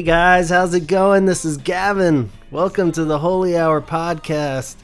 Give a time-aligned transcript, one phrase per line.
[0.00, 1.26] Hey guys, how's it going?
[1.26, 2.30] This is Gavin.
[2.50, 4.76] Welcome to the Holy Hour podcast.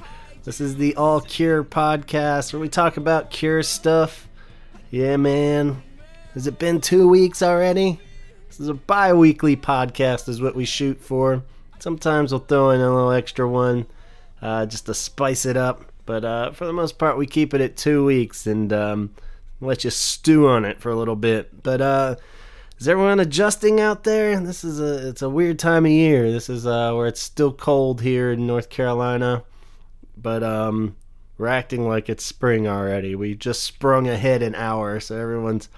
[0.45, 4.29] This is the All Cure podcast where we talk about cure stuff.
[4.91, 5.83] Yeah, man.
[6.35, 7.99] Has it been two weeks already?
[8.49, 11.43] This is a bi weekly podcast, is what we shoot for.
[11.79, 13.87] Sometimes we'll throw in a little extra one
[14.43, 15.81] uh, just to spice it up.
[16.05, 19.15] But uh, for the most part, we keep it at two weeks and um,
[19.63, 21.63] let you stew on it for a little bit.
[21.63, 22.17] But uh,
[22.79, 24.39] is everyone adjusting out there?
[24.41, 26.31] This is a it's a weird time of year.
[26.31, 29.45] This is uh, where it's still cold here in North Carolina,
[30.17, 30.97] but um,
[31.39, 33.15] we're acting like it's spring already.
[33.15, 35.71] We just sprung ahead an hour, so everyone's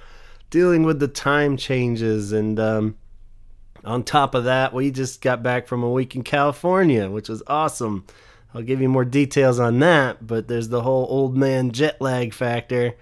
[0.50, 2.32] dealing with the time changes.
[2.32, 2.96] And um,
[3.84, 7.44] on top of that, we just got back from a week in California, which was
[7.46, 8.06] awesome.
[8.52, 12.34] I'll give you more details on that, but there's the whole old man jet lag
[12.34, 12.94] factor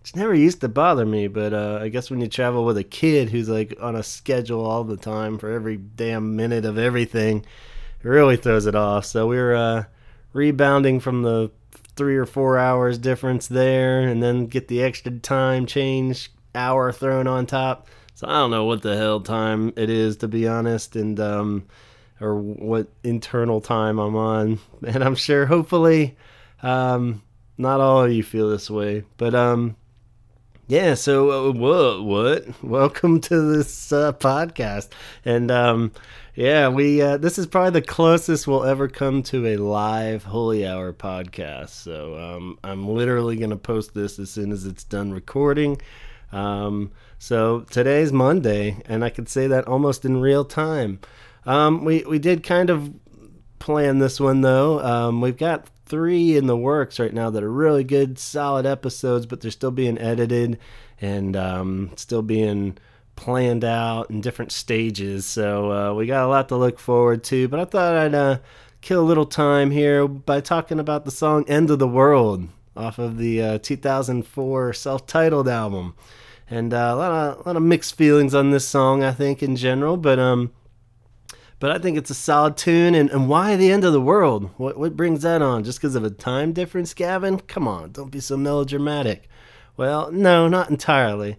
[0.00, 2.84] which never used to bother me, but uh, I guess when you travel with a
[2.84, 7.44] kid who's like on a schedule all the time for every damn minute of everything,
[8.02, 9.04] it really throws it off.
[9.04, 9.84] So we were uh,
[10.32, 11.50] rebounding from the
[11.96, 17.26] three or four hours difference there, and then get the extra time change hour thrown
[17.26, 17.86] on top.
[18.14, 21.66] So I don't know what the hell time it is to be honest, and um,
[22.22, 26.16] or what internal time I'm on, and I'm sure hopefully
[26.62, 27.22] um,
[27.58, 29.76] not all of you feel this way, but um
[30.70, 32.04] yeah, so uh, what?
[32.04, 32.62] What?
[32.62, 34.90] Welcome to this uh, podcast,
[35.24, 35.90] and um,
[36.36, 40.64] yeah, we uh, this is probably the closest we'll ever come to a live Holy
[40.64, 41.70] Hour podcast.
[41.70, 45.82] So um, I'm literally gonna post this as soon as it's done recording.
[46.30, 51.00] Um, so today's Monday, and I could say that almost in real time.
[51.46, 52.94] Um, we we did kind of
[53.58, 54.78] plan this one though.
[54.78, 59.26] Um, we've got three in the works right now that are really good, solid episodes,
[59.26, 60.58] but they're still being edited
[61.00, 62.78] and um, still being
[63.16, 65.26] planned out in different stages.
[65.26, 67.48] So uh, we got a lot to look forward to.
[67.48, 68.38] But I thought I'd uh,
[68.80, 72.98] kill a little time here by talking about the song "End of the World" off
[72.98, 75.94] of the uh, 2004 self-titled album.
[76.48, 79.42] And uh, a lot of a lot of mixed feelings on this song, I think,
[79.42, 79.96] in general.
[79.96, 80.52] But um,
[81.60, 82.96] but I think it's a solid tune.
[82.96, 84.50] And, and why the end of the world?
[84.56, 85.62] What what brings that on?
[85.62, 87.38] Just because of a time difference, Gavin?
[87.38, 89.28] Come on, don't be so melodramatic.
[89.76, 91.38] Well, no, not entirely,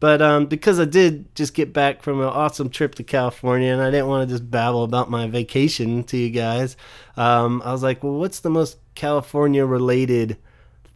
[0.00, 3.82] but um, because I did just get back from an awesome trip to California, and
[3.82, 6.74] I didn't want to just babble about my vacation to you guys.
[7.18, 10.38] Um, I was like, well, what's the most California-related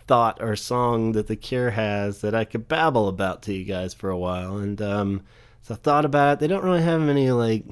[0.06, 3.92] thought or song that The Cure has that I could babble about to you guys
[3.92, 4.56] for a while?
[4.56, 5.22] And um,
[5.60, 6.38] so I thought about it.
[6.40, 7.64] They don't really have any like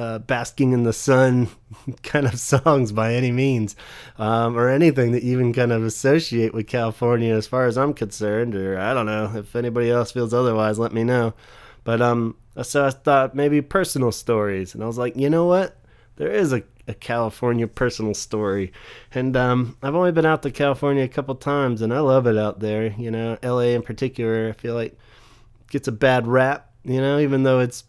[0.00, 1.46] uh, basking in the sun
[2.02, 3.76] kind of songs by any means,
[4.16, 7.92] um, or anything that you even kind of associate with California, as far as I'm
[7.92, 8.54] concerned.
[8.54, 10.78] Or I don't know if anybody else feels otherwise.
[10.78, 11.34] Let me know.
[11.84, 15.76] But um, so I thought maybe personal stories, and I was like, you know what?
[16.16, 18.72] There is a, a California personal story,
[19.12, 22.38] and um, I've only been out to California a couple times, and I love it
[22.38, 22.94] out there.
[22.96, 23.74] You know, L.A.
[23.74, 24.98] in particular, I feel like
[25.68, 26.68] gets a bad rap.
[26.84, 27.84] You know, even though it's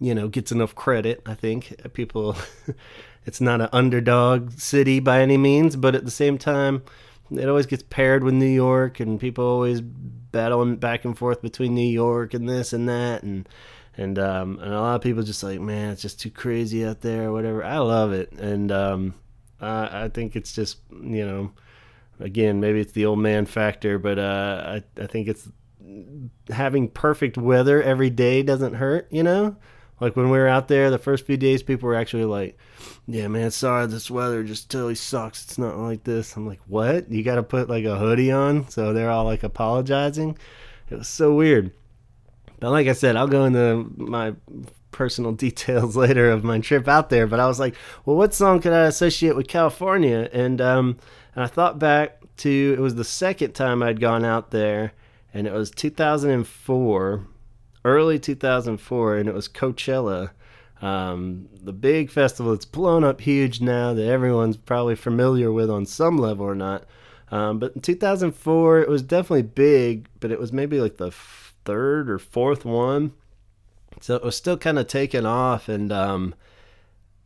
[0.00, 1.22] you know gets enough credit.
[1.26, 2.36] I think people,
[3.26, 6.82] it's not an underdog city by any means, but at the same time,
[7.30, 11.74] it always gets paired with New York, and people always battling back and forth between
[11.74, 13.48] New York and this and that, and
[13.96, 17.00] and um, and a lot of people just like, man, it's just too crazy out
[17.00, 17.64] there, or whatever.
[17.64, 19.14] I love it, and um,
[19.60, 21.52] I, I think it's just you know,
[22.20, 25.48] again, maybe it's the old man factor, but uh, I I think it's
[26.50, 29.56] having perfect weather every day doesn't hurt, you know.
[30.00, 32.58] Like when we were out there, the first few days, people were actually like,
[33.06, 35.44] "Yeah, man, sorry, this weather just totally sucks.
[35.44, 37.10] It's not like this." I'm like, "What?
[37.10, 40.36] You got to put like a hoodie on?" So they're all like apologizing.
[40.90, 41.72] It was so weird.
[42.60, 44.34] But like I said, I'll go into my
[44.92, 47.26] personal details later of my trip out there.
[47.26, 50.98] But I was like, "Well, what song could I associate with California?" And um,
[51.34, 54.92] and I thought back to it was the second time I'd gone out there,
[55.32, 57.26] and it was 2004
[57.86, 60.30] early 2004, and it was Coachella.
[60.82, 65.86] Um, the big festival that's blown up huge now that everyone's probably familiar with on
[65.86, 66.84] some level or not.
[67.30, 72.10] Um, but in 2004, it was definitely big, but it was maybe like the third
[72.10, 73.12] or fourth one.
[74.00, 75.68] So it was still kind of taking off.
[75.68, 76.34] And, um,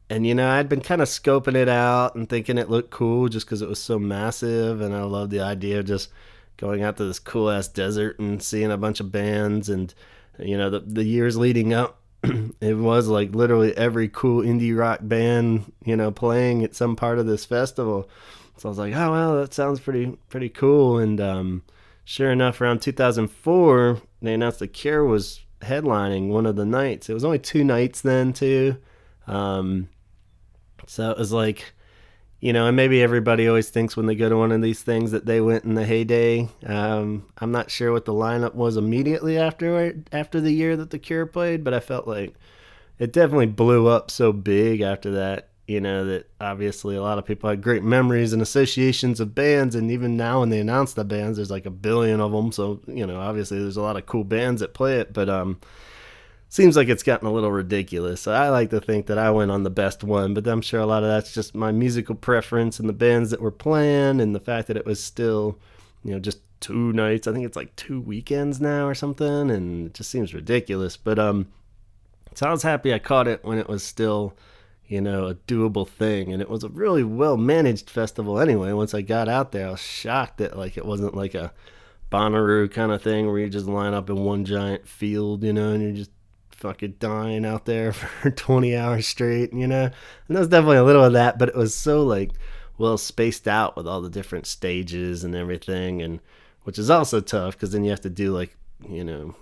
[0.09, 3.29] and you know, I'd been kind of scoping it out and thinking it looked cool
[3.29, 4.81] just because it was so massive.
[4.81, 6.11] And I loved the idea of just
[6.57, 9.93] going out to this cool ass desert and seeing a bunch of bands and,
[10.39, 12.01] you know the the years leading up
[12.61, 17.19] it was like literally every cool indie rock band you know playing at some part
[17.19, 18.09] of this festival
[18.57, 21.63] so i was like oh well that sounds pretty pretty cool and um,
[22.05, 27.09] sure enough around 2004 they announced the cure was headlining one of the nights.
[27.09, 28.77] It was only two nights then too.
[29.27, 29.89] Um,
[30.87, 31.73] so it was like,
[32.41, 35.11] you know, and maybe everybody always thinks when they go to one of these things
[35.11, 36.49] that they went in the heyday.
[36.65, 40.99] Um, I'm not sure what the lineup was immediately after after the year that the
[40.99, 42.35] Cure played, but I felt like
[42.99, 45.49] it definitely blew up so big after that.
[45.67, 49.75] You know that obviously a lot of people had great memories and associations of bands,
[49.75, 52.53] and even now when they announce the bands, there's like a billion of them.
[52.53, 55.61] So you know, obviously there's a lot of cool bands that play it, but um,
[56.51, 58.27] seems like it's gotten a little ridiculous.
[58.27, 60.87] I like to think that I went on the best one, but I'm sure a
[60.87, 64.41] lot of that's just my musical preference and the bands that were playing and the
[64.41, 65.59] fact that it was still,
[66.05, 67.29] you know, just two nights.
[67.29, 70.97] I think it's like two weekends now or something, and it just seems ridiculous.
[70.97, 71.47] But um,
[72.35, 74.37] so I was happy I caught it when it was still,
[74.89, 78.73] you know, a doable thing, and it was a really well managed festival anyway.
[78.73, 81.53] Once I got out there, I was shocked that like it wasn't like a
[82.11, 85.71] Bonnaroo kind of thing where you just line up in one giant field, you know,
[85.71, 86.11] and you just
[86.61, 89.85] fucking dying out there for 20 hours straight, you know?
[89.85, 89.93] And
[90.29, 92.31] there was definitely a little of that, but it was so like
[92.79, 96.19] well spaced out with all the different stages and everything and
[96.63, 98.57] which is also tough because then you have to do like,
[98.89, 99.35] you know,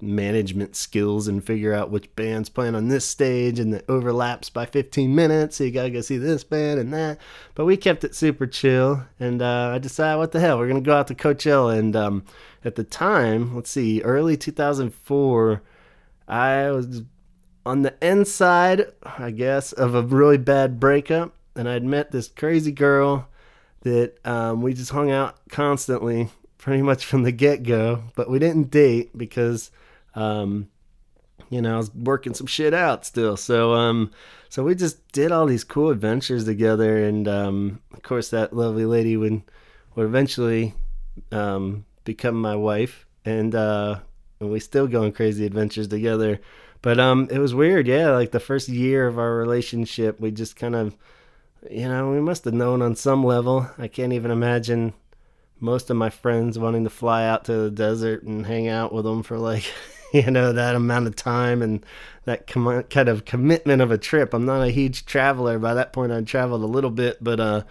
[0.00, 4.66] management skills and figure out which band's playing on this stage and it overlaps by
[4.66, 7.18] 15 minutes so you gotta go see this band and that.
[7.54, 10.58] But we kept it super chill and uh, i decided what the hell?
[10.58, 11.78] We're gonna go out to coachella.
[11.78, 12.24] And um,
[12.64, 15.62] at the time let's see early 2004
[16.28, 17.02] I was
[17.66, 22.72] on the inside, I guess, of a really bad breakup, and I'd met this crazy
[22.72, 23.28] girl
[23.82, 26.28] that um, we just hung out constantly,
[26.58, 28.04] pretty much from the get go.
[28.16, 29.70] But we didn't date because,
[30.14, 30.68] um,
[31.50, 33.36] you know, I was working some shit out still.
[33.36, 34.10] So, um,
[34.48, 38.86] so we just did all these cool adventures together, and um, of course, that lovely
[38.86, 39.42] lady would
[39.94, 40.74] would eventually
[41.30, 44.00] um, become my wife, and uh,
[44.44, 46.40] and we still go on crazy adventures together.
[46.82, 48.10] But um, it was weird, yeah.
[48.10, 50.94] Like the first year of our relationship, we just kind of,
[51.70, 53.66] you know, we must have known on some level.
[53.78, 54.92] I can't even imagine
[55.60, 59.06] most of my friends wanting to fly out to the desert and hang out with
[59.06, 59.64] them for like,
[60.12, 61.84] you know, that amount of time and
[62.26, 64.34] that com- kind of commitment of a trip.
[64.34, 65.58] I'm not a huge traveler.
[65.58, 67.62] By that point, I'd traveled a little bit, but uh,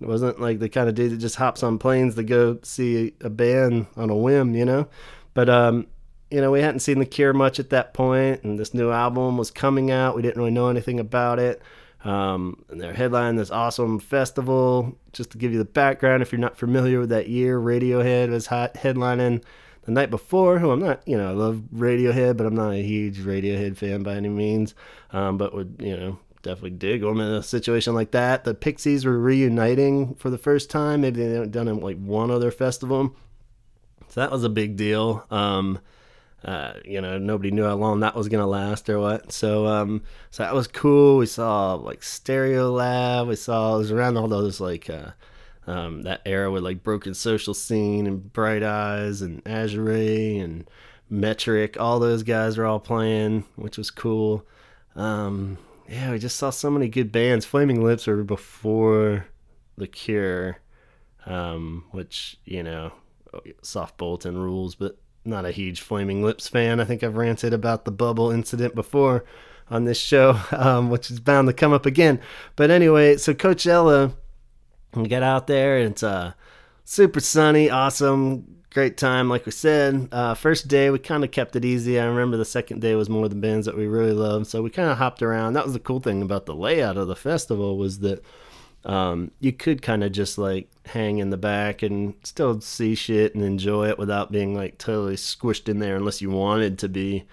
[0.00, 3.14] it wasn't like the kind of dude that just hops on planes to go see
[3.20, 4.86] a band on a whim, you know.
[5.34, 5.88] But um,
[6.30, 9.36] you know, we hadn't seen The Cure much at that point, and this new album
[9.38, 10.16] was coming out.
[10.16, 11.62] We didn't really know anything about it.
[12.04, 14.98] Um, and they're headlining this awesome festival.
[15.12, 18.46] Just to give you the background, if you're not familiar with that year, Radiohead was
[18.46, 19.42] hot headlining
[19.84, 20.58] the night before.
[20.58, 24.02] Who I'm not, you know, I love Radiohead, but I'm not a huge Radiohead fan
[24.02, 24.74] by any means.
[25.12, 28.44] Um, but would you know definitely dig them in a situation like that.
[28.44, 31.00] The Pixies were reuniting for the first time.
[31.00, 33.16] Maybe they hadn't done it like one other festival,
[34.08, 35.24] so that was a big deal.
[35.30, 35.78] Um,
[36.44, 39.32] uh, you know, nobody knew how long that was gonna last or what.
[39.32, 41.16] So, um, so that was cool.
[41.16, 43.28] We saw like Stereolab.
[43.28, 45.12] We saw it was around all those like uh,
[45.66, 50.68] um, that era with like Broken Social Scene and Bright Eyes and Azure and
[51.08, 51.80] Metric.
[51.80, 54.46] All those guys were all playing, which was cool.
[54.96, 55.56] Um,
[55.88, 57.46] yeah, we just saw so many good bands.
[57.46, 59.26] Flaming Lips were before
[59.78, 60.58] The Cure,
[61.24, 62.92] um, which you know,
[63.62, 66.80] soft Bulletin rules, but not a huge Flaming Lips fan.
[66.80, 69.24] I think I've ranted about the bubble incident before
[69.70, 72.20] on this show, um, which is bound to come up again.
[72.56, 74.12] But anyway, so Coachella,
[74.94, 76.32] we get out there and it's uh,
[76.84, 79.28] super sunny, awesome, great time.
[79.28, 81.98] Like we said, uh, first day we kind of kept it easy.
[81.98, 84.70] I remember the second day was more the bands that we really loved, so we
[84.70, 85.54] kind of hopped around.
[85.54, 88.22] That was the cool thing about the layout of the festival was that
[88.84, 93.34] um, you could kind of just like hang in the back and still see shit
[93.34, 97.24] and enjoy it without being like totally squished in there unless you wanted to be.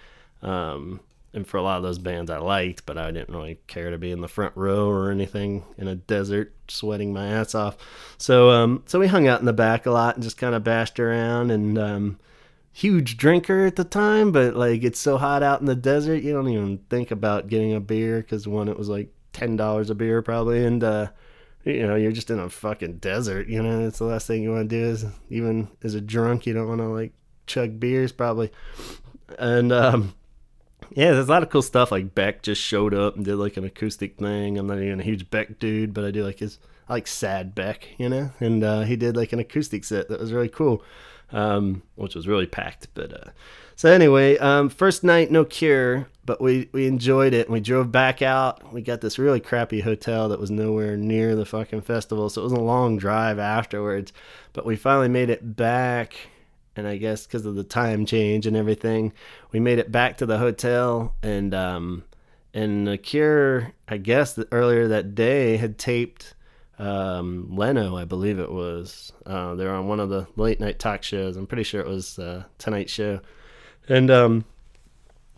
[0.41, 1.01] Um,
[1.34, 3.98] and for a lot of those bands I liked, but I didn't really care to
[3.98, 7.77] be in the front row or anything in a desert sweating my ass off.
[8.17, 10.63] So um, so we hung out in the back a lot and just kind of
[10.63, 12.20] bashed around and um,
[12.74, 16.34] huge drinker at the time, but like it's so hot out in the desert, you
[16.34, 19.96] don't even think about getting a beer because one it was like ten dollars a
[19.96, 21.08] beer probably, and uh,
[21.63, 24.51] you know, you're just in a fucking desert, you know, it's the last thing you
[24.51, 27.13] want to do is even as a drunk, you don't want to like
[27.48, 28.51] chug beers probably.
[29.38, 30.15] And, um,
[30.91, 31.91] yeah, there's a lot of cool stuff.
[31.91, 34.58] Like Beck just showed up and did like an acoustic thing.
[34.58, 37.53] I'm not even a huge Beck dude, but I do like his, I like sad
[37.56, 40.84] Beck, you know, and, uh, he did like an acoustic set that was really cool,
[41.32, 43.32] um, which was really packed, but, uh,
[43.82, 47.48] so anyway, um, first night, no cure, but we, we enjoyed it.
[47.48, 48.72] And we drove back out.
[48.72, 52.44] We got this really crappy hotel that was nowhere near the fucking festival, so it
[52.44, 54.14] was a long drive afterwards.
[54.54, 56.16] But we finally made it back
[56.76, 59.14] and I guess because of the time change and everything,
[59.52, 62.04] we made it back to the hotel, and um,
[62.54, 66.34] and the Cure, I guess, earlier that day had taped
[66.80, 69.12] um, Leno, I believe it was.
[69.26, 71.38] Uh, they were on one of the late night talk shows.
[71.38, 73.20] I'm pretty sure it was uh, Tonight Show,
[73.88, 74.46] and um,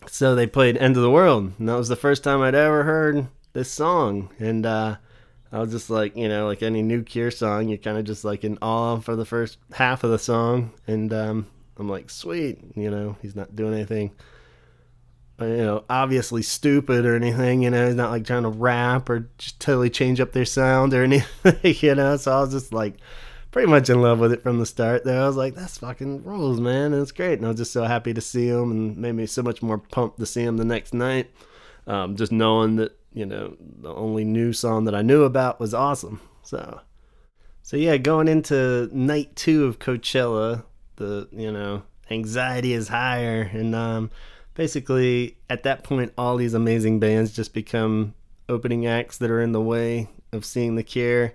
[0.06, 2.84] so they played "End of the World," and that was the first time I'd ever
[2.84, 4.96] heard this song, and uh,
[5.52, 8.24] I was just like, you know, like any new Cure song, you're kind of just
[8.24, 11.46] like in awe for the first half of the song, and um,
[11.76, 14.12] I'm like, sweet, you know, he's not doing anything
[15.40, 17.62] you know, obviously stupid or anything.
[17.62, 20.94] You know, he's not like trying to rap or just totally change up their sound
[20.94, 21.24] or anything.
[21.64, 22.94] You know, so I was just like
[23.54, 25.04] pretty much in love with it from the start.
[25.04, 26.92] There, I was like, that's fucking rules, man.
[26.92, 29.26] And it's great, and I was just so happy to see him, and made me
[29.26, 31.30] so much more pumped to see him the next night.
[31.86, 35.72] Um, just knowing that you know the only new song that I knew about was
[35.72, 36.20] awesome.
[36.42, 36.80] So,
[37.62, 40.64] so yeah, going into night two of Coachella,
[40.96, 44.10] the you know anxiety is higher, and um
[44.54, 48.14] basically at that point all these amazing bands just become
[48.48, 51.34] opening acts that are in the way of seeing the cure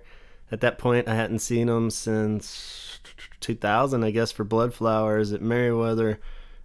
[0.50, 3.00] at that point i hadn't seen them since
[3.40, 6.20] 2000 i guess for blood flowers at merriweather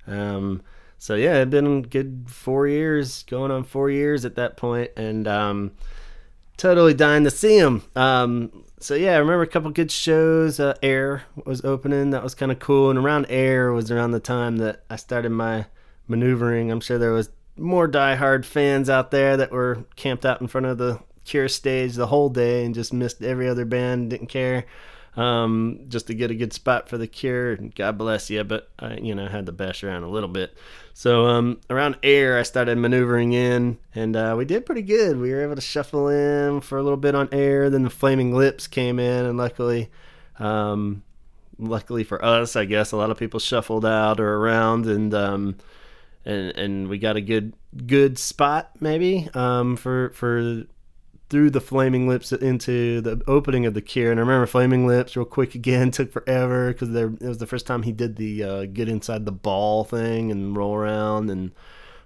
[0.08, 0.62] um,
[0.98, 5.28] so yeah it'd been good four years going on four years at that point and
[5.28, 5.72] um,
[6.58, 10.60] totally dying to see them um, so yeah i remember a couple good shows.
[10.60, 12.12] Uh, air was opening.
[12.12, 12.90] That was kind of cool.
[12.90, 15.66] And around air was around the time that i started my
[16.08, 16.72] maneuvering.
[16.72, 20.68] I'm sure there was more diehard fans out there that were camped out in front
[20.68, 24.66] of the Cure stage the whole day and just missed every other band, didn't care,
[25.18, 27.58] um, just to get a good spot for the Cure.
[27.58, 30.56] God bless you, but I, you know, had to bash around a little bit.
[30.94, 35.20] So um, around air, I started maneuvering in, and uh, we did pretty good.
[35.20, 37.70] We were able to shuffle in for a little bit on air.
[37.70, 39.90] Then the Flaming Lips came in, and luckily.
[40.38, 41.04] Um,
[41.58, 45.56] luckily for us, I guess a lot of people shuffled out or around, and um,
[46.26, 47.54] and and we got a good
[47.86, 50.64] good spot maybe um, for for
[51.36, 54.10] through the flaming lips into the opening of the cure.
[54.10, 57.68] And i remember flaming lips real quick again took forever because it was the first
[57.68, 61.30] time he did the uh, get inside the ball thing and roll around.
[61.30, 61.52] And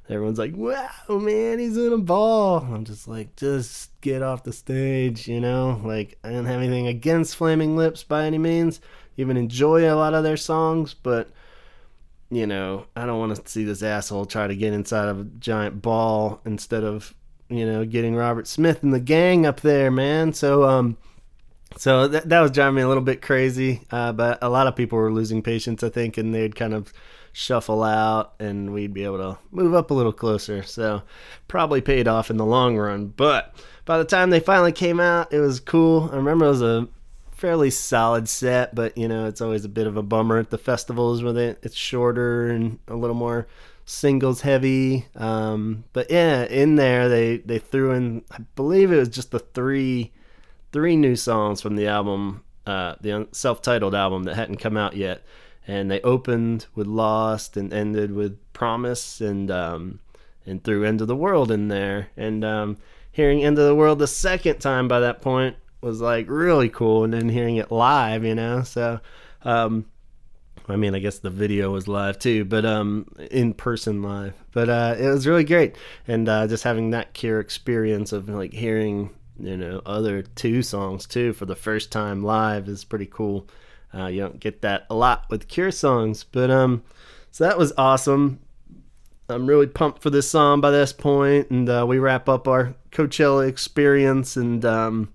[0.09, 2.57] everyone's like wow man he's in a ball.
[2.73, 5.79] I'm just like just get off the stage you know?
[5.85, 8.81] Like i don't have anything against flaming lips by any means.
[9.15, 11.29] Even enjoy a lot of their songs but
[12.31, 15.23] you know, I don't want to see this asshole try to get inside of a
[15.23, 17.13] giant ball instead of,
[17.49, 20.33] you know, getting Robert Smith and the gang up there, man.
[20.33, 20.97] So, um,
[21.77, 23.81] so that, that was driving me a little bit crazy.
[23.91, 26.93] Uh, but a lot of people were losing patience, I think, and they'd kind of
[27.31, 30.63] shuffle out and we'd be able to move up a little closer.
[30.63, 31.03] So
[31.47, 33.07] probably paid off in the long run.
[33.07, 33.53] But
[33.85, 36.09] by the time they finally came out, it was cool.
[36.11, 36.87] I remember it was a
[37.31, 40.57] fairly solid set, but you know it's always a bit of a bummer at the
[40.57, 43.47] festivals where they, it's shorter and a little more
[43.89, 45.05] singles heavy.
[45.15, 49.39] Um, but yeah, in there they they threw in I believe it was just the
[49.39, 50.11] three
[50.71, 55.23] three new songs from the album, uh, the self-titled album that hadn't come out yet,
[55.67, 59.99] and they opened with Lost and ended with Promise and um,
[60.45, 62.43] and threw End of the World in there and.
[62.45, 62.77] Um,
[63.11, 67.03] hearing End of the World the second time by that point was like really cool,
[67.03, 68.63] and then hearing it live, you know.
[68.63, 68.99] So,
[69.43, 69.85] um,
[70.69, 74.35] I mean, I guess the video was live too, but um, in person live.
[74.51, 75.75] But uh, it was really great,
[76.07, 79.09] and uh, just having that Cure experience of like hearing
[79.39, 83.47] you know other two songs too for the first time live is pretty cool.
[83.93, 86.83] Uh, you don't get that a lot with Cure songs, but um,
[87.31, 88.39] so that was awesome.
[89.27, 92.75] I'm really pumped for this song by this point, and uh, we wrap up our
[92.91, 95.11] Coachella experience, and um,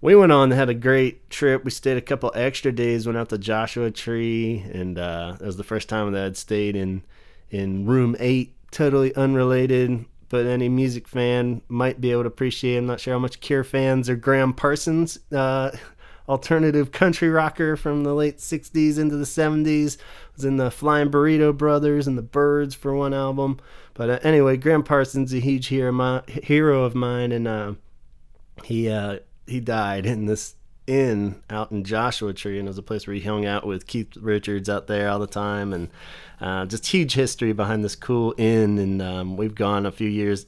[0.00, 1.64] we went on had a great trip.
[1.64, 3.06] We stayed a couple extra days.
[3.06, 6.76] Went out to Joshua Tree, and uh, that was the first time that I'd stayed
[6.76, 7.02] in
[7.50, 8.54] in room eight.
[8.70, 12.76] Totally unrelated, but any music fan might be able to appreciate.
[12.76, 15.70] I'm not sure how much Cure fans or Gram Parsons, uh,
[16.28, 19.96] alternative country rocker from the late '60s into the '70s.
[20.36, 23.58] Was in the Flying Burrito Brothers and the Byrds for one album.
[23.94, 27.72] But uh, anyway, Gram Parsons is a huge hero, my, hero of mine, and uh,
[28.62, 30.54] he uh, he died in this
[30.86, 33.86] inn out in Joshua Tree, and it was a place where he hung out with
[33.86, 35.88] Keith Richards out there all the time, and
[36.40, 38.78] uh, just huge history behind this cool inn.
[38.78, 40.46] And um, we've gone a few years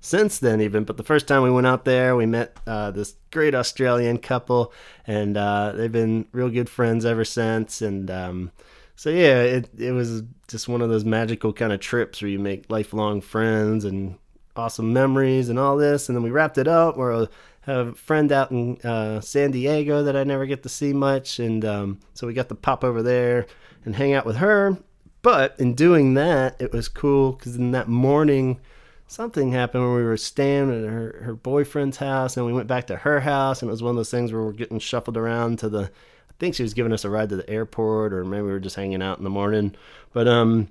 [0.00, 0.84] since then, even.
[0.84, 4.72] But the first time we went out there, we met uh, this great Australian couple,
[5.06, 7.80] and uh, they've been real good friends ever since.
[7.80, 8.52] And um,
[8.96, 12.38] so, yeah, it it was just one of those magical kind of trips where you
[12.38, 14.16] make lifelong friends and
[14.56, 16.08] awesome memories and all this.
[16.08, 16.96] And then we wrapped it up.
[16.96, 17.28] We're a,
[17.68, 21.38] have a friend out in uh, San Diego that I never get to see much,
[21.38, 23.46] and um, so we got to pop over there
[23.84, 24.76] and hang out with her.
[25.22, 28.60] But in doing that, it was cool because in that morning,
[29.06, 32.86] something happened when we were staying at her, her boyfriend's house, and we went back
[32.86, 35.58] to her house, and it was one of those things where we're getting shuffled around
[35.60, 35.90] to the.
[36.30, 38.60] I think she was giving us a ride to the airport, or maybe we were
[38.60, 39.74] just hanging out in the morning.
[40.12, 40.68] But um,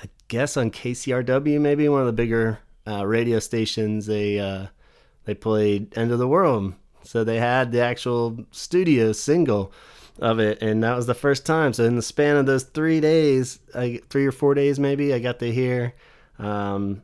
[0.00, 4.66] I guess on KCRW, maybe one of the bigger uh, radio stations, they uh,
[5.24, 6.74] they played End of the World.
[7.04, 9.72] So they had the actual studio single
[10.18, 11.72] of it, and that was the first time.
[11.72, 15.18] So in the span of those three days, I, three or four days maybe, I
[15.18, 15.94] got to hear,
[16.38, 17.02] um,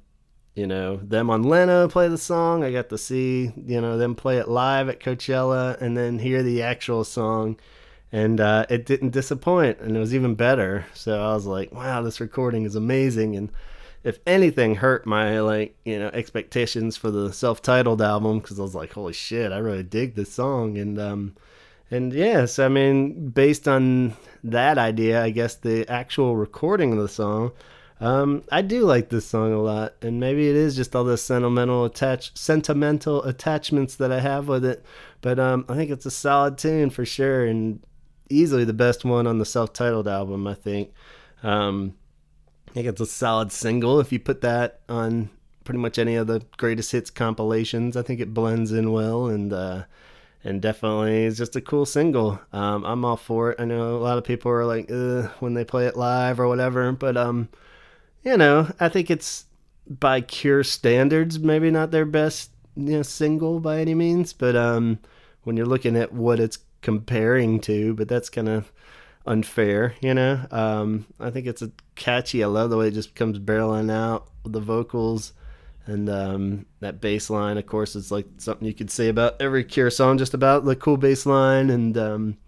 [0.55, 2.65] you know, them on Leno play the song.
[2.65, 6.43] I got to see, you know, them play it live at Coachella, and then hear
[6.43, 7.59] the actual song.
[8.11, 10.87] And uh, it didn't disappoint, and it was even better.
[10.95, 13.51] So I was like, "Wow, this recording is amazing!" And
[14.05, 18.75] if anything hurt my like you know expectations for the self-titled album because I was
[18.75, 21.37] like, holy shit, I really dig this song, and um,
[21.91, 27.09] and yes, I mean based on that idea, I guess the actual recording of the
[27.09, 27.53] song,
[28.01, 31.19] um, I do like this song a lot, and maybe it is just all the
[31.19, 34.85] sentimental attach sentimental attachments that I have with it,
[35.21, 37.81] but um, I think it's a solid tune for sure, and
[38.31, 40.93] easily the best one on the self-titled album, I think.
[41.43, 41.95] Um,
[42.69, 43.99] I think it's a solid single.
[43.99, 45.31] If you put that on
[45.65, 49.53] pretty much any of the greatest hits compilations, I think it blends in well and
[49.53, 49.85] uh,
[50.45, 52.41] and definitely is just a cool single.
[52.53, 53.61] Um, I'm all for it.
[53.61, 54.89] I know a lot of people are like
[55.41, 57.49] when they play it live or whatever, but um,
[58.23, 59.47] you know, I think it's
[59.89, 64.99] by Cure standards, maybe not their best you know single by any means, but um,
[65.45, 68.71] when you're looking at what it's comparing to, but that's kind of
[69.29, 70.45] unfair, you know.
[70.51, 72.43] Um, I think it's a catchy.
[72.43, 75.35] I love the way it just comes barreling out with the vocals
[75.87, 77.59] and um, that bass line.
[77.59, 80.75] Of course, it's like something you could say about every Cure song, just about the
[80.75, 82.39] cool bass line and um,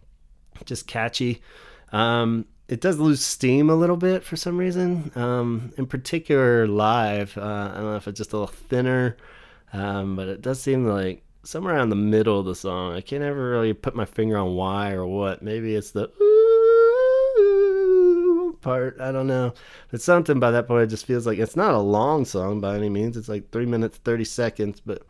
[0.64, 1.42] just catchy.
[1.92, 5.12] Um, it does lose steam a little bit for some reason.
[5.14, 7.36] Um, in particular, live.
[7.36, 9.16] Uh, I don't know if it's just a little thinner,
[9.72, 12.94] um, but it does seem like somewhere around the middle of the song.
[12.94, 15.42] I can't ever really put my finger on why or what.
[15.42, 16.10] Maybe it's the
[18.60, 19.00] part.
[19.00, 19.54] I don't know.
[19.92, 20.84] It's something by that point.
[20.84, 23.16] It just feels like it's not a long song by any means.
[23.16, 25.02] It's like three minutes thirty seconds, but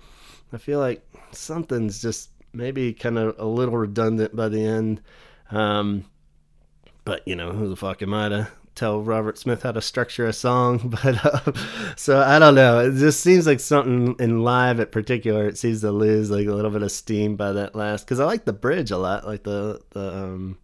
[0.52, 5.00] I feel like something's just maybe kind of a little redundant by the end.
[5.50, 6.04] Um,
[7.04, 10.26] but you know, who the fuck am I to tell Robert Smith how to structure
[10.26, 10.96] a song?
[11.02, 11.52] But uh,
[11.96, 12.80] so I don't know.
[12.80, 16.54] It just seems like something in live, at particular, it seems to lose like a
[16.54, 18.04] little bit of steam by that last.
[18.04, 20.58] Because I like the bridge a lot, like the the um,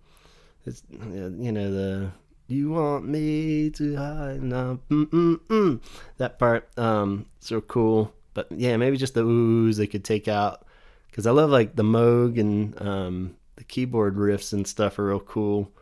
[0.64, 2.10] it's you know the
[2.48, 4.78] you want me to hide now?
[4.90, 5.80] Mm-mm-mm.
[6.18, 8.12] That part, um, so cool.
[8.34, 10.66] But yeah, maybe just the oohs they could take out
[11.10, 15.20] because I love like the Moog and um, the keyboard riffs and stuff are real
[15.20, 15.72] cool.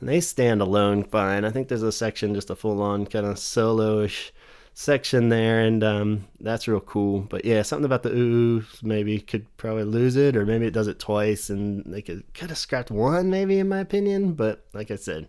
[0.00, 1.44] And they stand alone fine.
[1.44, 4.32] I think there's a section, just a full on kind of solo-ish
[4.74, 7.22] section there, and um, that's real cool.
[7.22, 10.86] But yeah, something about the oohs maybe could probably lose it, or maybe it does
[10.86, 14.34] it twice, and they could could have scrapped one, maybe in my opinion.
[14.34, 15.26] But like I said,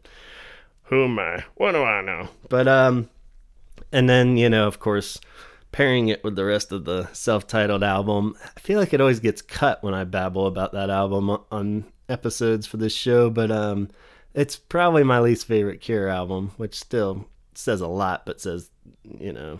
[0.89, 1.43] who am I?
[1.55, 2.27] What do I know?
[2.49, 3.09] But um,
[3.91, 5.19] and then you know, of course,
[5.71, 9.41] pairing it with the rest of the self-titled album, I feel like it always gets
[9.41, 13.29] cut when I babble about that album on episodes for this show.
[13.29, 13.89] But um,
[14.33, 18.71] it's probably my least favorite Cure album, which still says a lot, but says
[19.19, 19.59] you know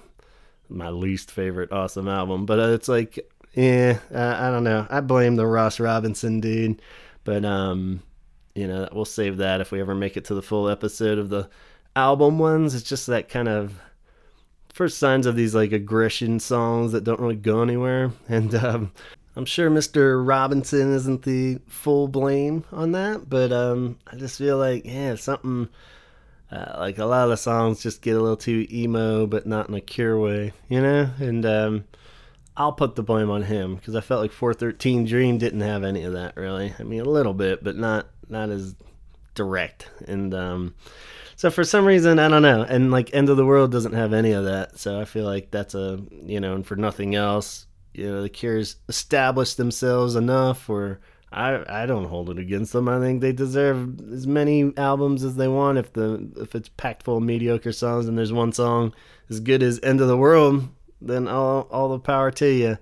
[0.68, 2.48] my least favorite awesome album.
[2.48, 3.20] But uh, it's like,
[3.54, 4.88] yeah, uh, I don't know.
[4.90, 6.82] I blame the Ross Robinson dude,
[7.24, 8.02] but um
[8.60, 11.30] you know we'll save that if we ever make it to the full episode of
[11.30, 11.50] the
[11.96, 12.76] album ones.
[12.76, 13.80] It's just that kind of
[14.74, 18.12] first signs of these like aggression songs that don't really go anywhere.
[18.28, 18.92] And um,
[19.36, 24.58] i'm sure mr robinson isn't the full blame on that but um, i just feel
[24.58, 25.70] like yeah something
[26.52, 29.70] uh, like a lot of the songs just get a little too emo but not
[29.70, 31.10] in a cure way you know?
[31.20, 31.86] And um,
[32.60, 36.04] I'll put the blame on him because I felt like 4:13 Dream didn't have any
[36.04, 36.74] of that really.
[36.78, 38.76] I mean, a little bit, but not not as
[39.36, 39.90] direct.
[40.08, 40.76] And um,
[41.36, 42.64] so for some reason, I don't know.
[42.64, 44.78] And like End of the World doesn't have any of that.
[44.78, 48.30] So I feel like that's a you know, and for nothing else, you know, the
[48.30, 51.00] Cures established themselves enough or
[51.32, 52.90] I I don't hold it against them.
[52.90, 57.04] I think they deserve as many albums as they want if the if it's packed
[57.04, 58.94] full of mediocre songs and there's one song
[59.30, 60.68] as good as End of the World,
[61.02, 62.78] then all all the power to you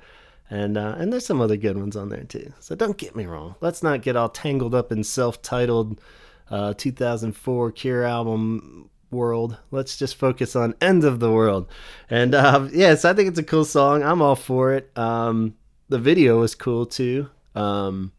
[0.49, 2.53] and uh, and there's some other good ones on there too.
[2.59, 3.55] So don't get me wrong.
[3.61, 5.99] Let's not get all tangled up in self-titled
[6.49, 9.57] uh, 2004 Cure album world.
[9.71, 11.69] Let's just focus on end of the world.
[12.09, 14.03] And um, yeah, so I think it's a cool song.
[14.03, 14.91] I'm all for it.
[14.97, 15.55] Um,
[15.89, 17.29] the video was cool too.
[17.55, 18.11] Um,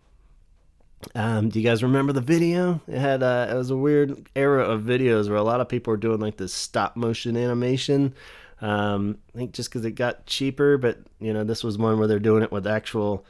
[1.15, 2.81] um, do you guys remember the video?
[2.89, 5.93] It had uh, it was a weird era of videos where a lot of people
[5.93, 8.15] were doing like this stop motion animation.
[8.61, 12.09] Um, I think just because it got cheaper, but you know this was one where
[12.09, 13.25] they're doing it with actual,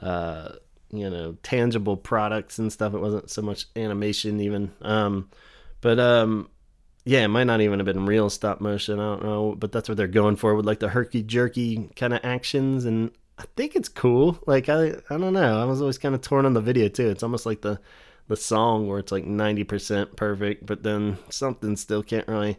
[0.00, 0.50] uh,
[0.92, 2.94] you know, tangible products and stuff.
[2.94, 4.72] It wasn't so much animation even.
[4.82, 5.30] Um,
[5.80, 6.48] but um,
[7.04, 9.00] yeah, it might not even have been real stop motion.
[9.00, 12.14] I don't know, but that's what they're going for with like the herky jerky kind
[12.14, 14.38] of actions, and I think it's cool.
[14.46, 15.60] Like I, I don't know.
[15.60, 17.08] I was always kind of torn on the video too.
[17.08, 17.80] It's almost like the
[18.28, 22.58] the song where it's like ninety percent perfect, but then something still can't really.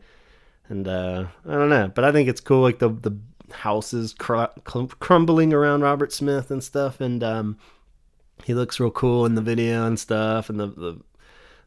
[0.69, 2.61] And uh, I don't know, but I think it's cool.
[2.61, 3.17] Like the the
[3.51, 7.57] houses cr- crumbling around Robert Smith and stuff, and um,
[8.43, 11.01] he looks real cool in the video and stuff, and the the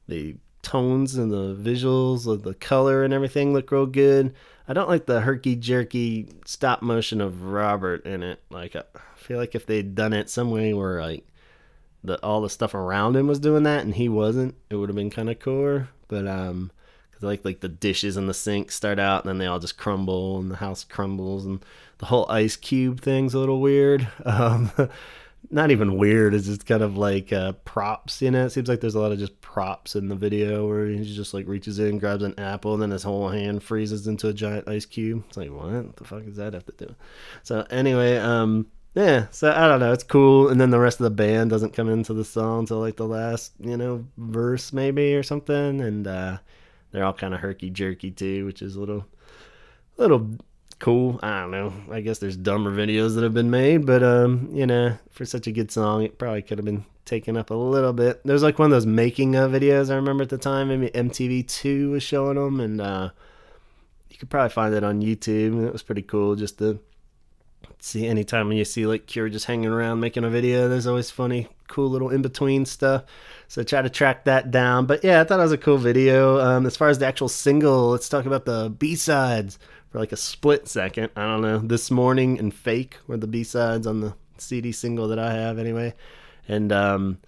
[0.08, 4.34] the tones and the visuals of the color and everything look real good.
[4.68, 8.40] I don't like the herky jerky stop motion of Robert in it.
[8.50, 8.84] Like I
[9.16, 11.26] feel like if they'd done it some way where like
[12.04, 14.96] the all the stuff around him was doing that and he wasn't, it would have
[14.96, 15.88] been kind of cooler.
[16.08, 16.70] But um,
[17.22, 20.38] like like the dishes in the sink start out and then they all just crumble
[20.38, 21.64] and the house crumbles and
[21.98, 24.08] the whole ice cube thing's a little weird.
[24.24, 24.70] Um,
[25.50, 26.34] not even weird.
[26.34, 28.46] It's just kind of like uh, props, you know.
[28.46, 31.34] It seems like there's a lot of just props in the video where he just
[31.34, 34.68] like reaches in, grabs an apple, and then his whole hand freezes into a giant
[34.68, 35.24] ice cube.
[35.28, 36.94] It's like what the fuck does that have to do?
[37.42, 39.26] So anyway, um, yeah.
[39.30, 39.92] So I don't know.
[39.92, 42.78] It's cool, and then the rest of the band doesn't come into the song until
[42.78, 46.38] like the last, you know, verse maybe or something, and uh,
[46.92, 49.06] they're all kind of herky jerky too, which is a little,
[49.96, 50.36] little
[50.78, 51.18] cool.
[51.22, 51.72] I don't know.
[51.90, 55.46] I guess there's dumber videos that have been made, but um, you know, for such
[55.46, 58.20] a good song, it probably could have been taken up a little bit.
[58.24, 60.68] There's like one of those making of videos I remember at the time.
[60.68, 63.10] Maybe MTV2 was showing them, and uh,
[64.10, 65.52] you could probably find it on YouTube.
[65.52, 66.78] And it was pretty cool just to
[67.82, 68.06] see.
[68.06, 71.48] Anytime when you see like Cure just hanging around making a video, there's always funny,
[71.68, 73.04] cool little in between stuff.
[73.48, 74.86] So try to track that down.
[74.86, 76.40] But yeah, I thought it was a cool video.
[76.40, 79.58] Um, as far as the actual single, let's talk about the B sides
[79.90, 81.10] for like a split second.
[81.16, 81.58] I don't know.
[81.58, 85.58] This morning and fake were the B sides on the CD single that I have
[85.58, 85.94] anyway.
[86.48, 87.18] And um,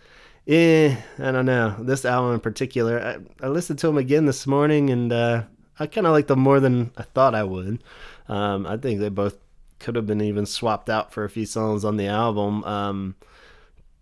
[0.47, 1.77] eh, I don't know.
[1.81, 5.43] This album in particular, I, I listened to them again this morning, and uh,
[5.79, 7.83] I kind of like them more than I thought I would.
[8.29, 9.37] Um, I think they both
[9.85, 12.65] could have been even swapped out for a few songs on the album.
[12.65, 13.17] Um,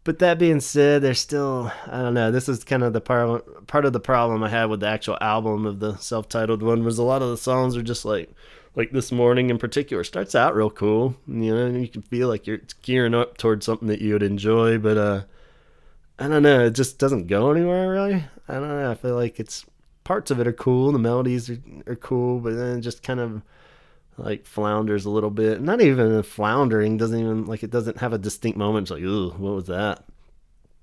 [0.04, 2.30] but that being said, there's still I don't know.
[2.30, 5.18] This is kind of the part part of the problem I had with the actual
[5.20, 8.30] album of the self-titled one was a lot of the songs are just like
[8.76, 11.16] like this morning in particular starts out real cool.
[11.26, 14.78] You know, you can feel like you're gearing up towards something that you would enjoy,
[14.78, 15.22] but uh,
[16.18, 16.66] I don't know.
[16.66, 18.24] It just doesn't go anywhere really.
[18.48, 18.90] I don't know.
[18.90, 19.66] I feel like it's
[20.04, 20.92] parts of it are cool.
[20.92, 23.42] The melodies are, are cool, but then just kind of
[24.16, 25.61] like flounders a little bit.
[25.61, 26.96] Not even floundering.
[26.96, 28.85] Doesn't even like it doesn't have a distinct moment.
[28.85, 30.05] It's like, ooh, what was that?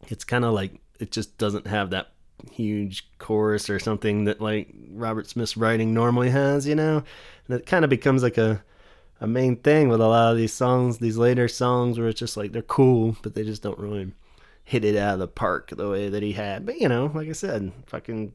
[0.07, 2.09] It's kind of like it just doesn't have that
[2.51, 7.03] huge chorus or something that like Robert Smith's writing normally has, you know?
[7.47, 8.63] And it kind of becomes like a
[9.21, 12.37] a main thing with a lot of these songs, these later songs where it's just
[12.37, 14.13] like they're cool, but they just don't really
[14.63, 16.65] hit it out of the park the way that he had.
[16.65, 18.33] But you know, like I said, fucking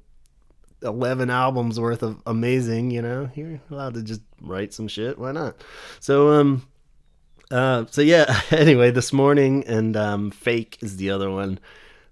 [0.84, 5.18] 11 albums worth of amazing, you know, you're allowed to just write some shit.
[5.18, 5.56] Why not?
[6.00, 6.66] So, um,
[7.50, 11.58] uh, so yeah, anyway, this morning and, um, fake is the other one.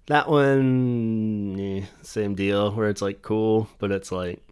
[0.07, 4.43] That one, eh, same deal where it's like cool, but it's like,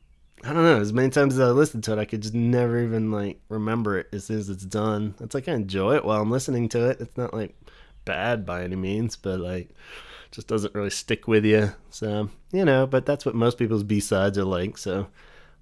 [0.44, 0.80] I don't know.
[0.80, 4.00] As many times as I listened to it, I could just never even like remember
[4.00, 5.14] it as soon as it's done.
[5.20, 7.00] It's like I enjoy it while I'm listening to it.
[7.00, 7.56] It's not like
[8.06, 9.70] bad by any means, but like
[10.32, 11.74] just doesn't really stick with you.
[11.90, 14.78] So, you know, but that's what most people's B-sides are like.
[14.78, 15.08] So,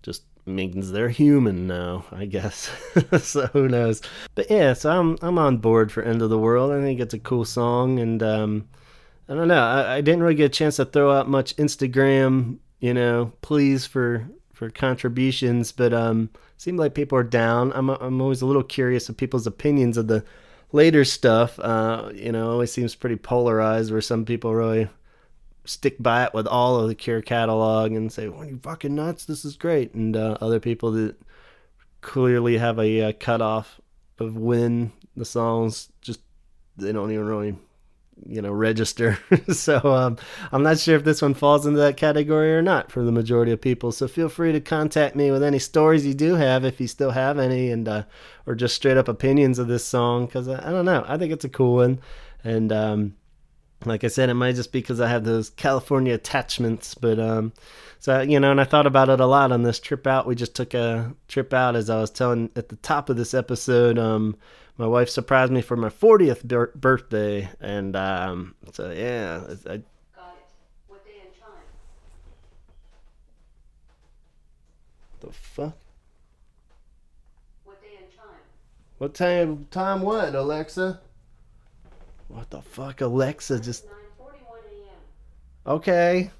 [0.01, 2.69] just means they're human now, I guess.
[3.21, 4.01] so who knows?
[4.35, 6.71] But yeah, so I'm I'm on board for End of the World.
[6.71, 8.67] I think it's a cool song, and um,
[9.27, 9.63] I don't know.
[9.63, 13.85] I, I didn't really get a chance to throw out much Instagram, you know, please
[13.85, 17.71] for for contributions, but um, seemed like people are down.
[17.73, 20.23] I'm I'm always a little curious of people's opinions of the
[20.71, 24.89] later stuff, uh, you know, always seems pretty polarized where some people really
[25.65, 28.95] stick by it with all of the Cure catalog and say, "What are you fucking
[28.95, 29.25] nuts?
[29.25, 31.15] This is great." And uh, other people that
[32.01, 33.81] clearly have a uh, cutoff
[34.19, 36.21] of when the songs just
[36.77, 37.55] they don't even really
[38.27, 39.17] you know register
[39.49, 40.17] so um,
[40.51, 43.51] i'm not sure if this one falls into that category or not for the majority
[43.51, 46.79] of people so feel free to contact me with any stories you do have if
[46.81, 48.03] you still have any and uh,
[48.45, 51.31] or just straight up opinions of this song because I, I, don't know i think
[51.31, 51.99] it's a cool one
[52.43, 53.15] and um,
[53.85, 57.53] like I said, it might just be because I have those California attachments, but um,
[57.99, 60.27] so you know, and I thought about it a lot on this trip out.
[60.27, 63.33] We just took a trip out, as I was telling at the top of this
[63.33, 63.97] episode.
[64.79, 69.75] My wife surprised me for my 40th bir- birthday, and um, so yeah, I, Got
[69.75, 69.83] it.
[70.87, 71.51] What day and time?
[75.19, 75.75] the fuck.
[77.65, 78.39] What day and time?
[78.99, 79.67] What time?
[79.69, 81.01] Time what, Alexa?
[82.29, 83.59] What the fuck, Alexa?
[83.59, 85.73] Just 9:41 a.m.
[85.75, 86.31] okay.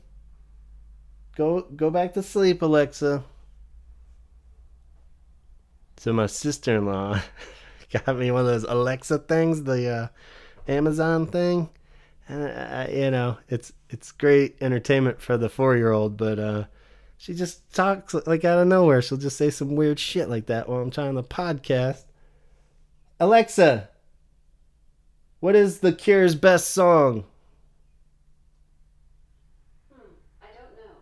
[1.36, 3.22] Go go back to sleep, Alexa.
[5.98, 7.20] So my sister-in-law
[8.06, 10.08] got me one of those Alexa things, the uh,
[10.72, 11.70] Amazon thing,
[12.28, 16.64] and I, you know it's it's great entertainment for the four-year-old, but uh,
[17.18, 19.02] she just talks like out of nowhere.
[19.02, 22.04] She'll just say some weird shit like that while I'm trying to podcast.
[23.20, 23.90] Alexa,
[25.42, 27.26] what is the Cure's best song?
[29.92, 30.02] Hmm.
[30.42, 30.96] I don't know.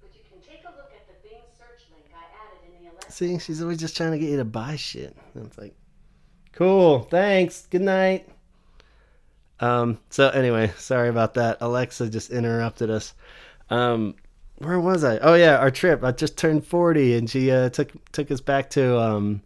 [0.00, 2.90] But you can take a look at the Bing search link I added in the
[2.92, 3.12] Alexa.
[3.12, 5.16] See, she's always just trying to get you to buy shit.
[5.34, 5.74] And it's like,
[6.54, 8.28] cool, thanks, good night.
[9.60, 9.98] Um.
[10.10, 11.58] So anyway, sorry about that.
[11.60, 13.14] Alexa just interrupted us.
[13.70, 14.14] Um,
[14.58, 15.18] where was I?
[15.18, 16.04] Oh yeah, our trip.
[16.04, 19.42] I just turned forty, and she uh, took took us back to um,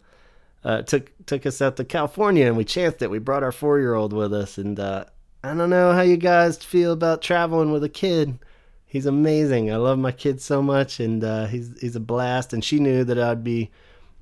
[0.63, 3.09] uh, took took us out to California, and we chanced it.
[3.09, 5.05] We brought our four year old with us, and uh,
[5.43, 8.39] I don't know how you guys feel about traveling with a kid.
[8.85, 9.71] He's amazing.
[9.71, 12.53] I love my kid so much, and uh, he's he's a blast.
[12.53, 13.71] And she knew that I'd be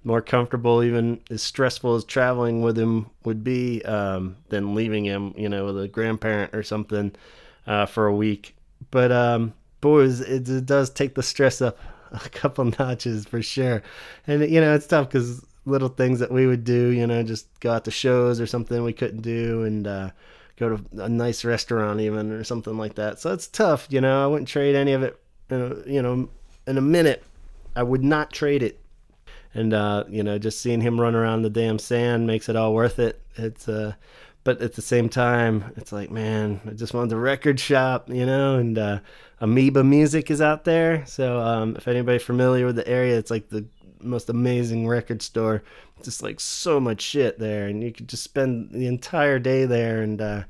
[0.08, 5.34] more comfortable, even as stressful as traveling with him would be, um, than leaving him,
[5.38, 7.12] you know, with a grandparent or something
[7.68, 8.56] uh, for a week.
[8.90, 11.78] But um, boys, it, it does take the stress up
[12.12, 13.84] a couple notches for sure.
[14.26, 17.48] And you know, it's tough because little things that we would do, you know, just
[17.60, 20.10] go out to shows or something we couldn't do, and uh,
[20.56, 23.20] go to a nice restaurant even or something like that.
[23.20, 24.24] So it's tough, you know.
[24.24, 26.30] I wouldn't trade any of it, you know,
[26.66, 27.24] in a minute.
[27.76, 28.80] I would not trade it.
[29.54, 32.74] And uh, you know, just seeing him run around the damn sand makes it all
[32.74, 33.22] worth it.
[33.36, 33.94] It's uh,
[34.48, 38.26] but at the same time, it's like, man, I just wanted the record shop, you
[38.26, 39.00] know, and uh,
[39.42, 41.06] Amoeba Music is out there.
[41.06, 43.66] So um, if anybody familiar with the area, it's like the
[44.00, 45.64] most amazing record store.
[46.02, 50.02] Just like so much shit there, and you could just spend the entire day there.
[50.02, 50.44] And uh,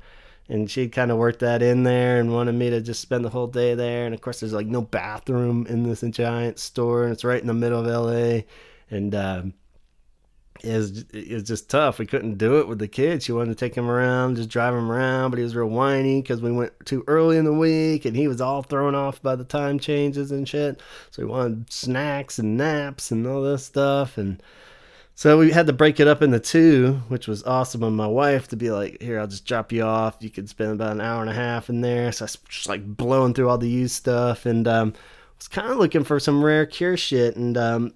[0.48, 3.30] and she kind of worked that in there and wanted me to just spend the
[3.30, 4.06] whole day there.
[4.06, 7.48] And of course, there's like no bathroom in this giant store, and it's right in
[7.48, 8.42] the middle of LA.
[8.90, 9.54] And um,
[10.62, 11.98] it was, just tough.
[11.98, 13.24] We couldn't do it with the kids.
[13.24, 16.20] She wanted to take him around, just drive him around, but he was real whiny
[16.20, 19.36] because we went too early in the week and he was all thrown off by
[19.36, 20.80] the time changes and shit.
[21.10, 24.18] So he wanted snacks and naps and all this stuff.
[24.18, 24.42] And
[25.14, 28.48] so we had to break it up into two, which was awesome on my wife
[28.48, 30.16] to be like, here, I'll just drop you off.
[30.20, 32.10] You could spend about an hour and a half in there.
[32.10, 34.94] So I was just like blowing through all the used stuff and um,
[35.36, 37.36] was kind of looking for some rare cure shit.
[37.36, 37.94] And um,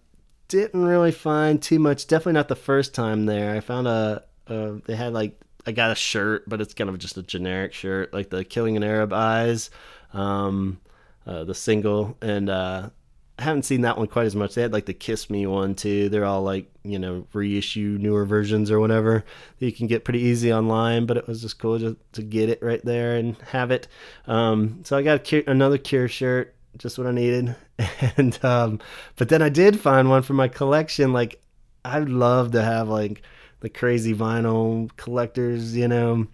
[0.52, 2.06] didn't really find too much.
[2.06, 3.54] Definitely not the first time there.
[3.54, 6.98] I found a, a they had like I got a shirt, but it's kind of
[6.98, 9.70] just a generic shirt, like the Killing an Arab Eyes,
[10.12, 10.80] um,
[11.26, 12.90] uh, the single, and uh,
[13.38, 14.54] I haven't seen that one quite as much.
[14.54, 16.08] They had like the Kiss Me one too.
[16.08, 19.24] They're all like you know reissue newer versions or whatever
[19.58, 21.06] that you can get pretty easy online.
[21.06, 23.88] But it was just cool to, to get it right there and have it.
[24.26, 27.54] Um, so I got another Cure shirt just what I needed.
[28.16, 28.80] And um,
[29.16, 31.12] but then I did find one for my collection.
[31.12, 31.40] Like
[31.84, 33.22] I'd love to have like
[33.60, 36.26] the crazy vinyl collectors, you know.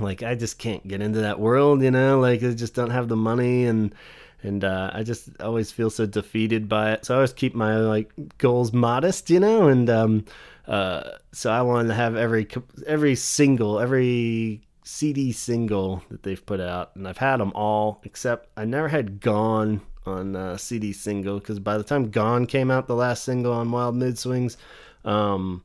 [0.00, 2.20] Like I just can't get into that world, you know.
[2.20, 3.94] Like I just don't have the money and
[4.42, 7.04] and uh, I just always feel so defeated by it.
[7.04, 9.68] So I always keep my like goals modest, you know.
[9.68, 10.24] And um,
[10.66, 12.46] uh, so I wanted to have every
[12.86, 18.48] every single, every CD single that they've put out, and I've had them all except
[18.56, 22.86] I never had Gone on uh, CD single because by the time Gone came out,
[22.86, 24.56] the last single on Wild Mood Swings,
[25.04, 25.62] um,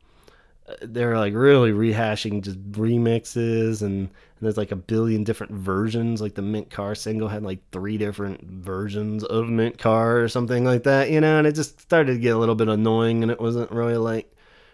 [0.82, 4.10] they're like really rehashing just remixes and, and,
[4.42, 6.22] there's like a billion different versions.
[6.22, 10.66] Like the Mint Car single had like three different versions of Mint Car or something
[10.66, 13.32] like that, you know, and it just started to get a little bit annoying and
[13.32, 14.33] it wasn't really like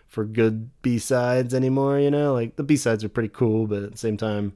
[0.09, 1.99] for good B sides anymore.
[1.99, 4.53] You know, like the B sides are pretty cool, but at the same time,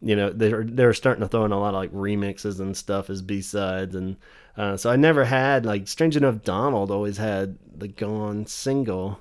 [0.00, 3.10] you know, they're they're starting to throw in a lot of like remixes and stuff
[3.10, 4.16] as B sides, and
[4.56, 6.42] uh, so I never had like Strange Enough.
[6.42, 9.20] Donald always had the Gone single,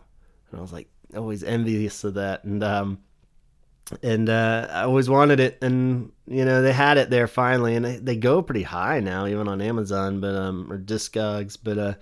[0.50, 3.00] and I was like always envious of that, and um,
[4.02, 7.84] and uh, I always wanted it, and you know they had it there finally, and
[7.84, 11.94] they, they go pretty high now, even on Amazon, but um, or Discogs, but uh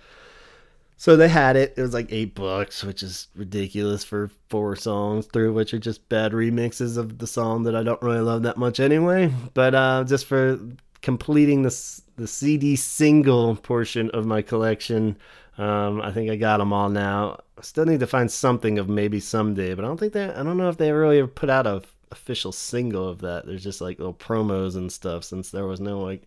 [0.98, 1.74] So they had it.
[1.76, 5.78] It was like eight bucks, which is ridiculous for four songs, three of which are
[5.78, 9.30] just bad remixes of the song that I don't really love that much anyway.
[9.52, 10.58] But uh, just for
[11.02, 15.18] completing the the CD single portion of my collection,
[15.58, 17.40] um, I think I got them all now.
[17.58, 20.24] I still need to find something of maybe someday, but I don't think they.
[20.24, 23.44] I don't know if they really put out a official single of that.
[23.44, 26.22] There's just like little promos and stuff since there was no like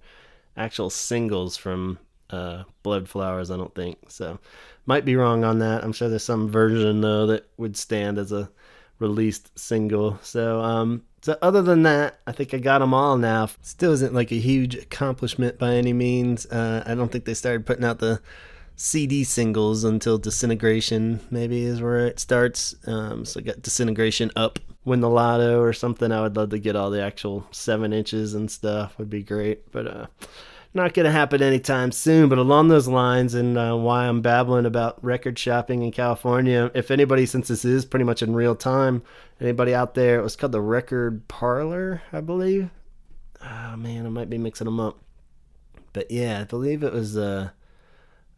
[0.55, 1.97] actual singles from
[2.29, 3.97] uh, Blood Flowers, I don't think.
[4.07, 4.39] So
[4.85, 5.83] might be wrong on that.
[5.83, 8.49] I'm sure there's some version though that would stand as a
[8.97, 10.19] released single.
[10.23, 13.49] So um so other than that, I think I got them all now.
[13.61, 16.45] Still isn't like a huge accomplishment by any means.
[16.45, 18.21] Uh, I don't think they started putting out the
[18.77, 22.73] CD singles until Disintegration maybe is where it starts.
[22.87, 26.11] Um, so I got Disintegration up, win the lotto or something.
[26.11, 28.97] I would love to get all the actual seven inches and stuff.
[28.97, 30.07] Would be great, but uh,
[30.73, 32.29] not going to happen anytime soon.
[32.29, 36.71] But along those lines, and uh, why I'm babbling about record shopping in California.
[36.73, 39.01] If anybody, since this is pretty much in real time,
[39.41, 42.69] anybody out there, it was called the Record Parlor, I believe.
[43.41, 44.99] Oh man, I might be mixing them up.
[45.93, 47.49] But yeah, I believe it was uh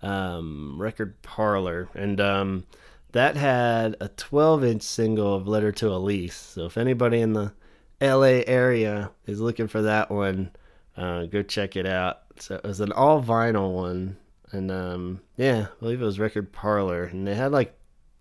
[0.01, 2.65] um, Record Parlor, and um,
[3.11, 6.35] that had a 12 inch single of Letter to Elise.
[6.35, 7.53] So if anybody in the
[8.01, 10.51] LA area is looking for that one,
[10.97, 12.21] uh, go check it out.
[12.39, 14.17] So it was an all vinyl one,
[14.51, 17.77] and um, yeah, I believe it was Record Parlor, and they had like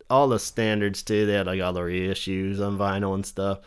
[0.08, 1.26] all the standards too.
[1.26, 3.60] They had like all the reissues on vinyl and stuff.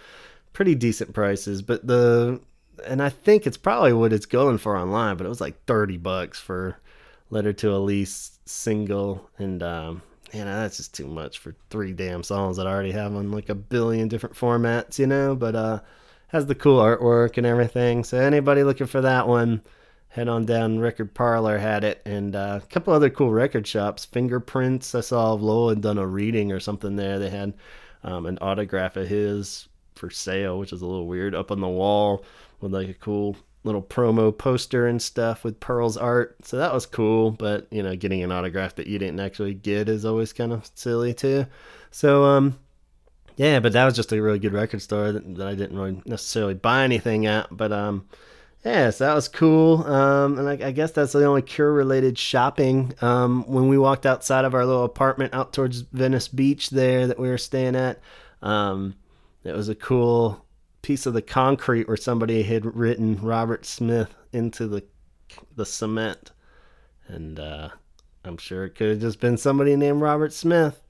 [0.52, 2.40] Pretty decent prices, but the
[2.86, 5.98] and I think it's probably what it's going for online, but it was like 30
[5.98, 6.78] bucks for
[7.30, 12.24] Letter to Elise single, and um, you know that's just too much for three damn
[12.24, 15.36] songs that I already have on like a billion different formats, you know.
[15.36, 15.80] But uh,
[16.34, 18.04] has the cool artwork and everything.
[18.04, 19.62] So anybody looking for that one,
[20.10, 20.80] head on down.
[20.80, 24.04] Record Parlor had it, and uh, a couple other cool record shops.
[24.04, 24.96] Fingerprints.
[24.96, 27.20] I saw Lowell had done a reading or something there.
[27.20, 27.54] They had
[28.04, 31.68] um, an autograph of his for sale, which is a little weird, up on the
[31.68, 32.26] wall
[32.60, 36.36] with like a cool little promo poster and stuff with Porl's art.
[36.44, 39.88] So that was cool, but you know, getting an autograph that you didn't actually get
[39.88, 41.46] is always kind of silly too.
[41.92, 42.60] So um
[43.36, 46.02] yeah, but that was just a really good record store that, that I didn't really
[46.06, 48.06] necessarily buy anything at, but um
[48.64, 49.86] yeah, so that was cool.
[49.86, 52.94] Um, and I, I, guess that's the only cure related shopping.
[53.02, 57.20] Um, when we walked outside of our little apartment out towards Venice Beach there that
[57.20, 58.00] we were staying at,
[58.42, 58.96] um,
[59.44, 60.46] it was a cool
[60.82, 64.84] piece of the concrete where somebody had written Robert Smith into the
[65.56, 66.32] the cement,
[67.08, 67.70] and uh,
[68.24, 70.82] I'm sure it could have just been somebody named Robert Smith.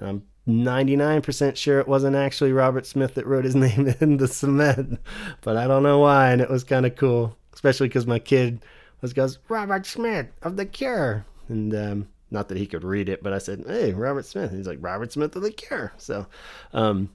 [0.00, 5.00] I'm 99% sure it wasn't actually Robert Smith that wrote his name in the cement,
[5.42, 8.60] but I don't know why, and it was kind of cool, especially because my kid
[9.00, 13.22] was goes Robert Smith of the Cure, and um, not that he could read it,
[13.22, 16.26] but I said, "Hey, Robert Smith." And he's like Robert Smith of the Cure, so.
[16.72, 17.10] Um,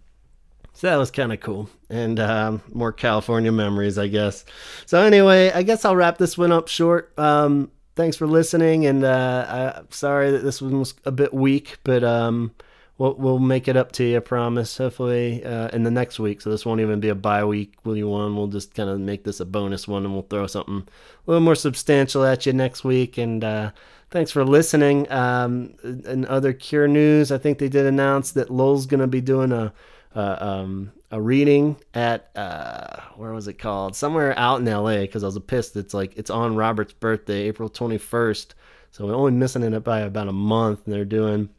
[0.74, 1.72] so that was kind of cool.
[1.90, 4.46] And um, more California memories, I guess.
[4.86, 7.18] So, anyway, I guess I'll wrap this one up short.
[7.18, 8.86] Um, thanks for listening.
[8.86, 12.54] And uh, I'm sorry that this one was a bit weak, but um,
[12.98, 16.42] we'll, we'll make it up to you, I promise, hopefully, uh, in the next week.
[16.42, 18.36] So, this won't even be a bye week one.
[18.36, 21.44] We'll just kind of make this a bonus one and we'll throw something a little
[21.44, 23.18] more substantial at you next week.
[23.18, 23.72] And, uh,
[24.10, 25.12] thanks for listening.
[25.12, 29.22] Um, in other Cure news, I think they did announce that Lowell's going to be
[29.22, 29.74] doing a
[30.16, 33.96] uh, um, a reading at uh, where was it called?
[33.96, 35.76] Somewhere out in LA because I was pissed.
[35.76, 38.48] It's like it's on Robert's birthday, April 21st.
[38.92, 41.50] So we're only missing it by about a month, and they're doing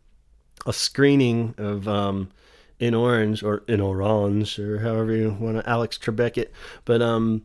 [0.69, 2.31] a screening of um,
[2.79, 6.53] in orange or in orange or however you want to Alex Trebek it.
[6.85, 7.43] But um,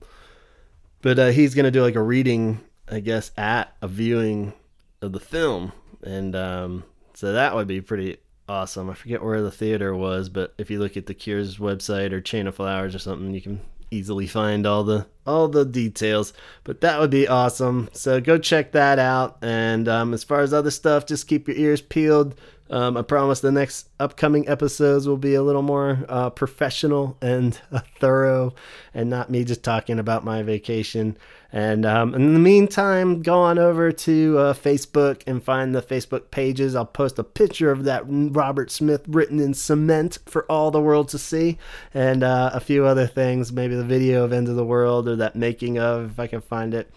[1.01, 2.59] but uh, he's gonna do like a reading,
[2.91, 4.53] I guess, at a viewing
[5.01, 5.71] of the film,
[6.03, 6.83] and um,
[7.13, 8.89] so that would be pretty awesome.
[8.89, 12.21] I forget where the theater was, but if you look at the Cure's website or
[12.21, 13.61] Chain of Flowers or something, you can
[13.93, 16.33] easily find all the all the details.
[16.63, 17.89] But that would be awesome.
[17.93, 19.37] So go check that out.
[19.41, 22.35] And um, as far as other stuff, just keep your ears peeled.
[22.73, 27.61] Um, I promise the next upcoming episodes will be a little more uh, professional and
[27.71, 28.55] uh, thorough,
[28.95, 31.15] and not me just talking about my vacation.
[31.51, 36.31] And um, in the meantime, go on over to uh, Facebook and find the Facebook
[36.31, 36.75] pages.
[36.75, 41.09] I'll post a picture of that Robert Smith written in cement for all the world
[41.09, 41.59] to see,
[41.93, 45.15] and uh, a few other things, maybe the video of End of the World or
[45.17, 46.91] that making of, if I can find it.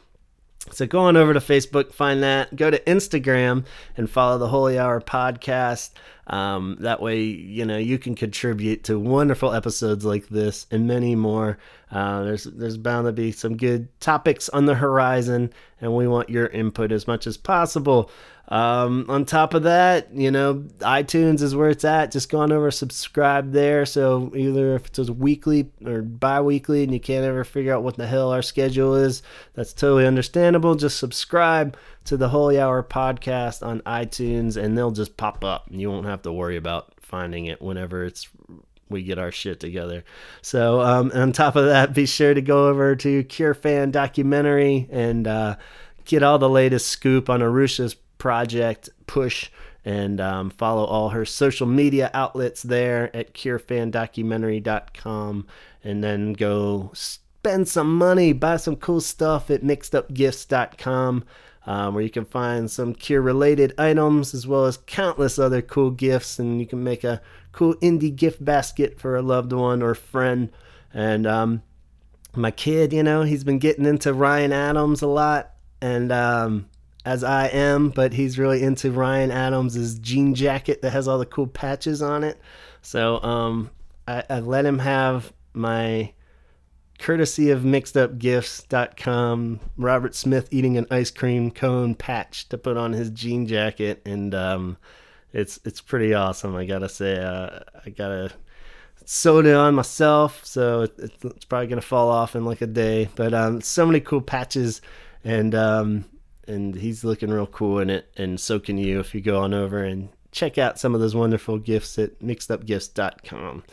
[0.72, 2.54] So go on over to Facebook, find that.
[2.56, 3.64] Go to Instagram
[3.96, 5.90] and follow the Holy Hour podcast.
[6.26, 11.14] Um, that way, you know you can contribute to wonderful episodes like this and many
[11.14, 11.58] more.
[11.90, 16.30] Uh, there's there's bound to be some good topics on the horizon, and we want
[16.30, 18.10] your input as much as possible.
[18.48, 22.12] Um, on top of that, you know, iTunes is where it's at.
[22.12, 23.84] Just go on over, subscribe there.
[23.84, 28.06] So either if it's weekly or bi-weekly and you can't ever figure out what the
[28.06, 29.22] hell our schedule is,
[29.54, 30.76] that's totally understandable.
[30.76, 35.66] Just subscribe to the Holy Hour podcast on iTunes and they'll just pop up.
[35.70, 38.28] You won't have to worry about finding it whenever it's
[38.88, 40.04] we get our shit together.
[40.42, 44.88] So um, on top of that, be sure to go over to Cure Fan Documentary
[44.92, 45.56] and uh,
[46.04, 49.50] get all the latest scoop on Arusha's project push
[49.84, 55.46] and um, follow all her social media outlets there at curefandocumentary.com
[55.84, 61.24] and then go spend some money buy some cool stuff at mixedupgifts.com
[61.66, 65.90] um, where you can find some cure related items as well as countless other cool
[65.90, 66.38] gifts.
[66.38, 67.20] And you can make a
[67.52, 70.50] cool indie gift basket for a loved one or friend.
[70.94, 71.62] And um,
[72.34, 75.50] my kid you know he's been getting into ryan adams a lot.
[75.80, 76.68] And um,
[77.06, 81.24] as I am, but he's really into Ryan Adams' jean jacket that has all the
[81.24, 82.38] cool patches on it.
[82.82, 83.70] So um,
[84.08, 86.12] I, I let him have my
[86.98, 93.10] courtesy of mixedupgifts.com Robert Smith eating an ice cream cone patch to put on his
[93.10, 94.76] jean jacket and um,
[95.32, 98.32] it's it's pretty awesome I gotta say uh, I gotta
[99.04, 103.34] sewed it on myself so it's, probably gonna fall off in like a day but
[103.34, 104.80] um, so many cool patches
[105.22, 106.06] and um,
[106.46, 109.54] and he's looking real cool in it, and so can you if you go on
[109.54, 113.64] over and check out some of those wonderful gifts at mixedupgifts.com.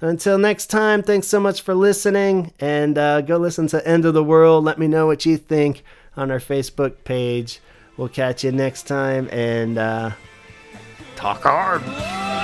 [0.00, 4.14] Until next time, thanks so much for listening, and uh, go listen to End of
[4.14, 4.64] the World.
[4.64, 5.82] Let me know what you think
[6.16, 7.60] on our Facebook page.
[7.96, 10.10] We'll catch you next time, and uh,
[11.16, 12.35] talk hard.